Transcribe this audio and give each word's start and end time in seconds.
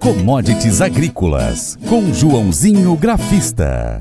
Commodities 0.00 0.80
Agrícolas, 0.80 1.78
com 1.86 2.10
Joãozinho 2.14 2.96
Grafista. 2.96 4.00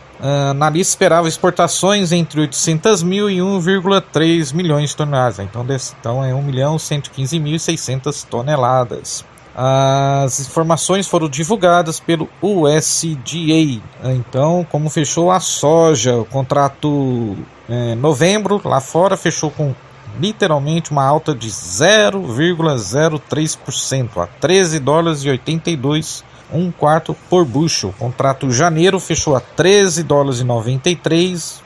na 0.54 0.70
lista 0.70 0.92
esperava 0.92 1.30
exportações 1.30 2.12
entre 2.12 2.42
800 2.42 3.02
mil 3.04 3.30
e 3.30 3.38
1,3 3.38 4.54
milhões 4.54 4.90
de 4.90 4.98
toneladas. 4.98 5.40
Então, 5.40 5.66
então 6.00 6.22
é 6.24 6.36
1 6.36 6.42
milhão 6.42 6.78
115 6.78 7.40
mil 7.40 7.58
600 7.58 8.24
toneladas. 8.24 9.24
As 9.62 10.40
informações 10.40 11.06
foram 11.06 11.28
divulgadas 11.28 12.00
pelo 12.00 12.30
USDA. 12.42 13.82
Então, 14.06 14.66
como 14.72 14.90
fechou 14.90 15.32
a 15.32 15.42
soja, 15.42 16.16
o 16.16 16.24
contrato 16.24 17.36
é, 17.68 17.94
novembro 17.94 18.62
lá 18.64 18.80
fora 18.80 19.18
fechou 19.18 19.52
com 19.52 19.76
literalmente 20.18 20.92
uma 20.92 21.04
alta 21.04 21.36
de 21.36 21.50
0,03% 21.50 24.24
a 24.24 24.28
13 24.28 24.80
dólares 24.80 25.26
e 25.26 25.30
82 25.30 26.24
um 26.54 26.72
quarto 26.72 27.14
por 27.30 27.44
bushel. 27.44 27.94
Contrato 28.00 28.50
janeiro 28.52 28.98
fechou 28.98 29.36
a 29.36 29.42
13 29.42 30.04
dólares 30.04 30.40
e 30.40 30.46
93 30.46 31.62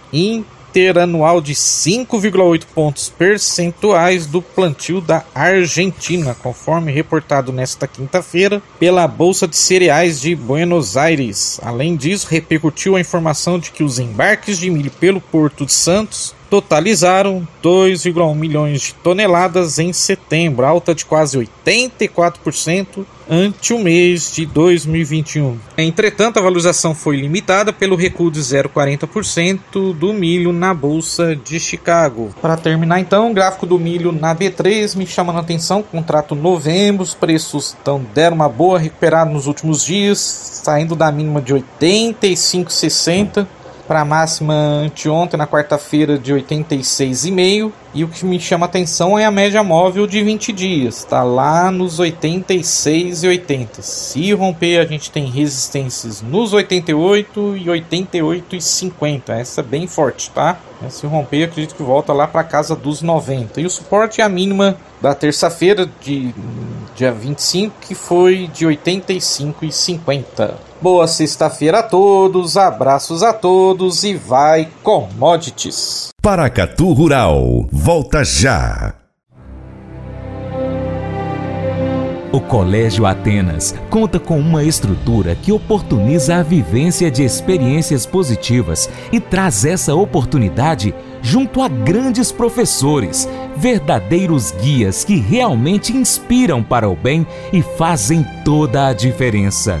interanual 0.72 1.42
de 1.42 1.52
5,8 1.52 2.64
pontos 2.74 3.10
percentuais 3.10 4.24
do 4.24 4.40
plantio 4.40 5.02
da 5.02 5.22
Argentina, 5.34 6.34
conforme 6.34 6.90
reportado 6.90 7.52
nesta 7.52 7.86
quinta-feira 7.86 8.62
pela 8.78 9.06
Bolsa 9.06 9.46
de 9.46 9.56
Cereais 9.56 10.18
de 10.18 10.34
Buenos 10.34 10.96
Aires. 10.96 11.60
Além 11.62 11.94
disso, 11.94 12.26
repercutiu 12.30 12.96
a 12.96 13.00
informação 13.00 13.58
de 13.58 13.70
que 13.70 13.84
os 13.84 13.98
embarques 13.98 14.58
de 14.58 14.70
milho 14.70 14.90
pelo 14.90 15.20
Porto 15.20 15.66
de 15.66 15.72
Santos 15.74 16.34
totalizaram 16.52 17.48
2,1 17.64 18.34
milhões 18.34 18.82
de 18.82 18.94
toneladas 18.96 19.78
em 19.78 19.90
setembro, 19.90 20.66
alta 20.66 20.94
de 20.94 21.02
quase 21.02 21.38
84% 21.38 23.06
ante 23.30 23.72
o 23.72 23.78
mês 23.78 24.30
de 24.34 24.44
2021. 24.44 25.58
Entretanto, 25.78 26.38
a 26.38 26.42
valorização 26.42 26.94
foi 26.94 27.16
limitada 27.16 27.72
pelo 27.72 27.96
recuo 27.96 28.30
de 28.30 28.40
0,40% 28.40 29.94
do 29.94 30.12
milho 30.12 30.52
na 30.52 30.74
bolsa 30.74 31.34
de 31.34 31.58
Chicago. 31.58 32.34
Para 32.42 32.58
terminar, 32.58 33.00
então, 33.00 33.30
o 33.30 33.34
gráfico 33.34 33.64
do 33.64 33.78
milho 33.78 34.12
na 34.12 34.36
B3 34.36 34.94
me 34.94 35.06
chamando 35.06 35.36
a 35.36 35.40
atenção. 35.40 35.82
Contrato 35.82 36.34
novembro, 36.34 37.02
os 37.02 37.14
preços 37.14 37.74
então, 37.80 38.04
deram 38.12 38.36
uma 38.36 38.50
boa 38.50 38.78
recuperada 38.78 39.30
nos 39.30 39.46
últimos 39.46 39.86
dias, 39.86 40.18
saindo 40.18 40.94
da 40.94 41.10
mínima 41.10 41.40
de 41.40 41.54
85,60 41.54 43.46
para 43.86 44.00
a 44.00 44.04
máxima 44.04 44.54
anteontem, 44.54 45.38
na 45.38 45.46
quarta-feira, 45.46 46.18
de 46.18 46.32
86,5. 46.32 47.70
E 47.94 48.04
o 48.04 48.08
que 48.08 48.24
me 48.24 48.40
chama 48.40 48.64
atenção 48.64 49.18
é 49.18 49.26
a 49.26 49.30
média 49.30 49.62
móvel 49.62 50.06
de 50.06 50.22
20 50.22 50.50
dias, 50.52 50.98
está 50.98 51.22
lá 51.22 51.70
nos 51.70 52.00
86,80. 52.00 53.82
Se 53.82 54.32
romper, 54.32 54.78
a 54.78 54.86
gente 54.86 55.10
tem 55.10 55.26
resistências 55.26 56.22
nos 56.22 56.54
88 56.54 57.56
e 57.58 57.66
88,50. 57.66 59.28
Essa 59.28 59.60
é 59.60 59.64
bem 59.64 59.86
forte, 59.86 60.30
tá? 60.30 60.56
Se 60.88 61.06
romper, 61.06 61.44
acredito 61.44 61.74
que 61.74 61.82
volta 61.82 62.14
lá 62.14 62.26
para 62.26 62.42
casa 62.44 62.74
dos 62.74 63.02
90. 63.02 63.60
E 63.60 63.66
o 63.66 63.70
suporte 63.70 64.22
é 64.22 64.24
a 64.24 64.28
mínima 64.28 64.76
da 65.00 65.14
terça-feira, 65.14 65.88
de 66.00 66.34
dia 66.96 67.12
25, 67.12 67.74
que 67.80 67.94
foi 67.94 68.48
de 68.52 68.66
85,50. 68.66 70.71
Boa 70.82 71.06
sexta-feira 71.06 71.78
a 71.78 71.82
todos, 71.84 72.56
abraços 72.56 73.22
a 73.22 73.32
todos 73.32 74.02
e 74.02 74.16
vai 74.16 74.68
commodities. 74.82 76.08
Paracatu 76.20 76.92
Rural, 76.92 77.68
volta 77.70 78.24
já. 78.24 78.92
O 82.32 82.40
Colégio 82.40 83.06
Atenas 83.06 83.72
conta 83.90 84.18
com 84.18 84.40
uma 84.40 84.64
estrutura 84.64 85.36
que 85.36 85.52
oportuniza 85.52 86.38
a 86.38 86.42
vivência 86.42 87.12
de 87.12 87.22
experiências 87.22 88.04
positivas 88.04 88.90
e 89.12 89.20
traz 89.20 89.64
essa 89.64 89.94
oportunidade 89.94 90.92
junto 91.22 91.62
a 91.62 91.68
grandes 91.68 92.32
professores, 92.32 93.28
verdadeiros 93.56 94.50
guias 94.50 95.04
que 95.04 95.14
realmente 95.14 95.96
inspiram 95.96 96.60
para 96.60 96.88
o 96.88 96.96
bem 96.96 97.24
e 97.52 97.62
fazem 97.62 98.26
toda 98.44 98.88
a 98.88 98.92
diferença. 98.92 99.80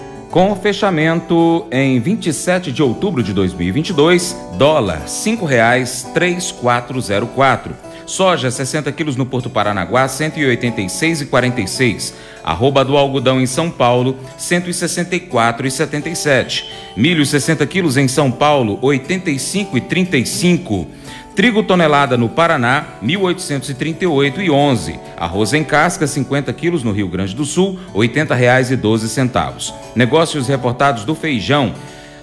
Com 0.31 0.55
fechamento 0.55 1.67
em 1.69 1.99
27 1.99 2.71
de 2.71 2.81
outubro 2.81 3.21
de 3.21 3.33
2022, 3.33 4.33
dólar 4.57 4.99
R$ 4.99 5.05
5,3404. 5.05 7.71
Soja 8.05 8.49
60 8.49 8.89
quilos 8.93 9.17
no 9.17 9.25
Porto 9.25 9.49
Paranaguá 9.49 10.05
186,46. 10.05 12.13
Arroba 12.45 12.85
do 12.85 12.95
algodão 12.95 13.41
em 13.41 13.45
São 13.45 13.69
Paulo 13.69 14.17
164,77. 14.39 16.63
Milho 16.95 17.25
60 17.25 17.67
quilos 17.67 17.97
em 17.97 18.07
São 18.07 18.31
Paulo 18.31 18.79
85,35. 18.79 20.87
Trigo 21.35 21.63
tonelada 21.63 22.17
no 22.17 22.27
Paraná, 22.27 22.85
1.838,11. 23.03 24.99
Arroz 25.17 25.53
em 25.53 25.63
casca, 25.63 26.05
50 26.05 26.51
quilos 26.53 26.83
no 26.83 26.91
Rio 26.91 27.07
Grande 27.07 27.33
do 27.33 27.45
Sul, 27.45 27.79
R$ 27.95 28.07
80,12. 28.07 29.73
Negócios 29.95 30.47
reportados 30.47 31.05
do 31.05 31.15
feijão, 31.15 31.73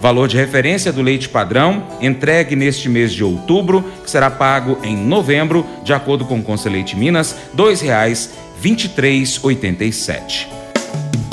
Valor 0.01 0.27
de 0.29 0.37
referência 0.37 0.93
do 0.93 1.03
leite 1.03 1.29
padrão, 1.29 1.83
entregue 2.01 2.57
neste 2.57 2.89
mês 2.89 3.13
de 3.13 3.23
outubro, 3.25 3.85
que 4.03 4.11
será 4.11 4.31
pago 4.31 4.79
em 4.83 4.97
novembro, 4.97 5.67
de 5.83 5.93
acordo 5.93 6.25
com 6.25 6.39
o 6.39 6.43
Conselheite 6.43 6.97
Minas, 6.97 7.33
R$ 7.33 7.39
2,2387. 7.57 10.56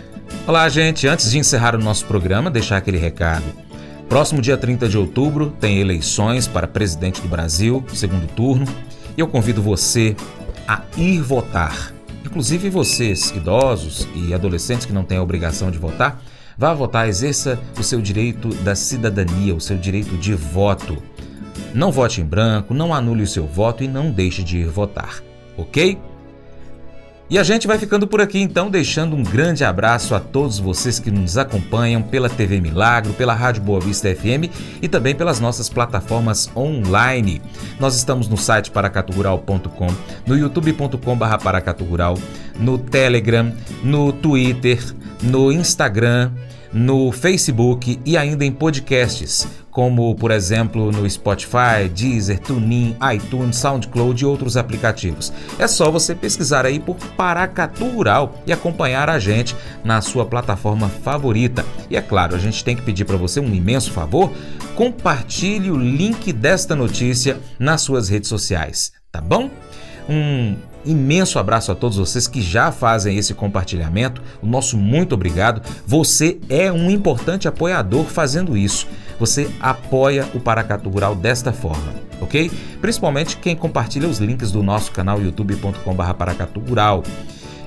Olá, 0.47 0.67
gente. 0.67 1.07
Antes 1.07 1.29
de 1.29 1.37
encerrar 1.37 1.75
o 1.75 1.79
nosso 1.79 2.07
programa, 2.07 2.49
deixar 2.49 2.77
aquele 2.77 2.97
recado. 2.97 3.45
Próximo 4.09 4.41
dia 4.41 4.57
30 4.57 4.89
de 4.89 4.97
outubro 4.97 5.53
tem 5.59 5.79
eleições 5.79 6.47
para 6.47 6.65
presidente 6.65 7.21
do 7.21 7.27
Brasil, 7.27 7.85
segundo 7.93 8.25
turno, 8.27 8.65
e 9.17 9.21
eu 9.21 9.27
convido 9.27 9.61
você 9.61 10.15
a 10.67 10.81
ir 10.97 11.21
votar. 11.21 11.93
Inclusive 12.25 12.69
vocês, 12.69 13.31
idosos 13.31 14.07
e 14.15 14.33
adolescentes 14.33 14.85
que 14.85 14.93
não 14.93 15.03
têm 15.03 15.17
a 15.17 15.23
obrigação 15.23 15.71
de 15.71 15.77
votar, 15.77 16.21
vá 16.57 16.73
votar, 16.73 17.07
exerça 17.07 17.59
o 17.79 17.83
seu 17.83 18.01
direito 18.01 18.49
da 18.55 18.75
cidadania, 18.75 19.55
o 19.55 19.61
seu 19.61 19.77
direito 19.77 20.17
de 20.17 20.33
voto. 20.33 21.01
Não 21.73 21.91
vote 21.91 22.21
em 22.21 22.25
branco, 22.25 22.73
não 22.73 22.93
anule 22.93 23.23
o 23.23 23.27
seu 23.27 23.45
voto 23.45 23.83
e 23.83 23.87
não 23.87 24.11
deixe 24.11 24.43
de 24.43 24.59
ir 24.59 24.67
votar, 24.67 25.21
ok? 25.57 25.97
E 27.27 27.39
a 27.39 27.43
gente 27.43 27.65
vai 27.65 27.79
ficando 27.79 28.05
por 28.05 28.21
aqui 28.21 28.39
então, 28.39 28.69
deixando 28.69 29.15
um 29.15 29.23
grande 29.23 29.63
abraço 29.63 30.13
a 30.13 30.19
todos 30.19 30.59
vocês 30.59 30.99
que 30.99 31.09
nos 31.09 31.39
acompanham 31.39 31.99
pela 32.03 32.29
TV 32.29 32.61
Milagro, 32.61 33.13
pela 33.13 33.33
Rádio 33.33 33.63
Boa 33.63 33.79
Vista 33.79 34.13
FM 34.13 34.53
e 34.79 34.87
também 34.87 35.15
pelas 35.15 35.39
nossas 35.39 35.67
plataformas 35.67 36.47
online. 36.55 37.41
Nós 37.79 37.95
estamos 37.95 38.27
no 38.27 38.37
site 38.37 38.69
paracatugural.com, 38.69 39.87
no 40.27 40.37
youtube.com.br 40.37 41.37
paracatugural, 41.43 42.15
no 42.59 42.77
Telegram, 42.77 43.51
no 43.83 44.13
Twitter, 44.13 44.79
no 45.23 45.51
Instagram, 45.51 46.31
no 46.75 47.09
Facebook 47.09 47.97
e 48.05 48.17
ainda 48.17 48.43
em 48.43 48.51
podcasts 48.51 49.47
como 49.75 50.15
por 50.15 50.31
exemplo 50.31 50.89
no 50.89 51.09
Spotify, 51.09 51.89
Deezer, 51.93 52.39
TuneIn, 52.39 52.95
iTunes, 53.13 53.57
SoundCloud 53.57 54.23
e 54.23 54.25
outros 54.25 54.55
aplicativos. 54.55 55.33
É 55.59 55.67
só 55.67 55.91
você 55.91 56.15
pesquisar 56.15 56.65
aí 56.65 56.79
por 56.79 56.95
Paracatu 57.17 57.85
Rural 57.85 58.41
e 58.47 58.53
acompanhar 58.53 59.09
a 59.09 59.19
gente 59.19 59.53
na 59.83 60.01
sua 60.01 60.25
plataforma 60.25 60.87
favorita. 60.87 61.65
E 61.89 61.97
é 61.97 62.01
claro, 62.01 62.35
a 62.35 62.39
gente 62.39 62.63
tem 62.63 62.73
que 62.73 62.83
pedir 62.83 63.03
para 63.03 63.17
você 63.17 63.41
um 63.41 63.53
imenso 63.53 63.91
favor, 63.91 64.31
compartilhe 64.75 65.69
o 65.69 65.77
link 65.77 66.31
desta 66.31 66.73
notícia 66.73 67.37
nas 67.59 67.81
suas 67.81 68.07
redes 68.07 68.29
sociais, 68.29 68.93
tá 69.11 69.19
bom? 69.19 69.49
Um 70.07 70.55
imenso 70.85 71.39
abraço 71.39 71.71
a 71.71 71.75
todos 71.75 71.97
vocês 71.97 72.27
que 72.27 72.41
já 72.41 72.71
fazem 72.71 73.17
esse 73.17 73.33
compartilhamento. 73.33 74.21
O 74.41 74.45
nosso 74.45 74.77
muito 74.77 75.15
obrigado. 75.15 75.61
Você 75.85 76.39
é 76.49 76.71
um 76.71 76.89
importante 76.89 77.47
apoiador 77.47 78.05
fazendo 78.05 78.57
isso 78.57 78.87
você 79.19 79.49
apoia 79.59 80.27
o 80.33 80.39
Paracatu 80.39 80.89
Rural 80.89 81.15
desta 81.15 81.53
forma, 81.53 81.93
ok? 82.19 82.51
Principalmente 82.81 83.37
quem 83.37 83.55
compartilha 83.55 84.07
os 84.07 84.19
links 84.19 84.51
do 84.51 84.61
nosso 84.61 84.91
canal 84.91 85.21
youtube.com.br 85.21 86.13
Paracatu 86.13 86.59
Rural. 86.59 87.03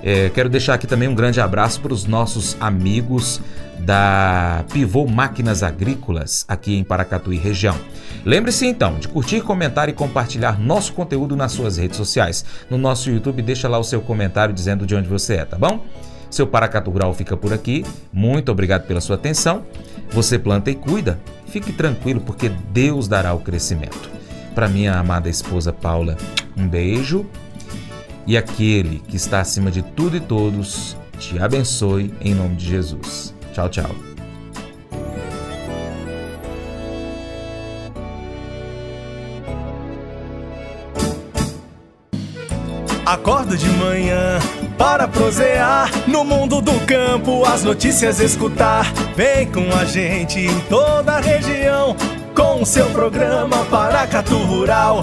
É, 0.03 0.31
quero 0.31 0.49
deixar 0.49 0.75
aqui 0.75 0.87
também 0.87 1.09
um 1.09 1.15
grande 1.15 1.41
abraço 1.41 1.81
para 1.81 1.93
os 1.93 2.05
nossos 2.05 2.57
amigos 2.61 3.41
da 3.79 4.65
Pivô 4.73 5.07
Máquinas 5.07 5.63
Agrícolas 5.63 6.45
aqui 6.49 6.77
em 6.77 6.85
Paracatu 6.85 7.33
e 7.33 7.37
região. 7.37 7.77
Lembre-se 8.25 8.67
então 8.67 8.99
de 8.99 9.09
curtir, 9.09 9.41
comentar 9.41 9.89
e 9.89 9.93
compartilhar 9.93 10.61
nosso 10.61 10.93
conteúdo 10.93 11.37
nas 11.37 11.53
suas 11.53 11.77
redes 11.77 11.97
sociais. 11.97 12.45
No 12.69 12.77
nosso 12.77 13.11
YouTube, 13.11 13.43
deixa 13.43 13.69
lá 13.69 13.79
o 13.79 13.85
seu 13.85 14.01
comentário 14.01 14.55
dizendo 14.55 14.87
de 14.87 14.95
onde 14.95 15.09
você 15.09 15.37
é, 15.37 15.45
tá 15.45 15.57
bom? 15.57 15.85
Seu 16.31 16.47
Paracatu 16.47 16.91
Rural 16.91 17.15
fica 17.15 17.37
por 17.37 17.53
aqui. 17.53 17.85
Muito 18.13 18.53
obrigado 18.53 18.87
pela 18.87 19.01
sua 19.01 19.17
atenção. 19.17 19.65
Você 20.11 20.39
planta 20.39 20.71
e 20.71 20.75
cuida. 20.75 21.19
Fique 21.47 21.73
tranquilo, 21.73 22.21
porque 22.21 22.51
Deus 22.71 23.09
dará 23.09 23.33
o 23.33 23.41
crescimento. 23.41 24.11
Para 24.55 24.69
minha 24.69 24.95
amada 24.95 25.29
esposa 25.29 25.73
Paula, 25.73 26.17
um 26.57 26.69
beijo. 26.69 27.25
E 28.29 28.37
aquele 28.37 28.99
que 29.09 29.17
está 29.17 29.41
acima 29.41 29.71
de 29.71 29.81
tudo 29.81 30.15
e 30.15 30.21
todos, 30.21 30.95
te 31.19 31.39
abençoe 31.39 32.13
em 32.21 32.35
nome 32.35 32.57
de 32.57 32.67
Jesus. 32.67 33.35
Tchau, 33.55 33.71
tchau. 33.71 33.91
Acordo 43.07 43.57
de 43.57 43.67
manhã 43.71 44.39
para 44.77 45.09
prosear 45.09 45.91
no 46.07 46.23
mundo 46.23 46.61
do 46.61 46.79
campo, 46.85 47.47
as 47.47 47.65
notícias 47.65 48.21
escutar. 48.21 48.93
Vem 49.17 49.51
com 49.51 49.75
a 49.75 49.87
gente 49.87 50.39
em 50.39 50.61
toda 50.69 51.13
a 51.13 51.21
região 51.21 51.97
com 52.35 52.61
o 52.61 52.67
seu 52.67 52.91
programa 52.91 53.65
Paracatu 53.71 54.37
Rural. 54.37 55.03